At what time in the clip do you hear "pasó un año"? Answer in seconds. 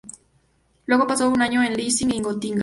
1.05-1.61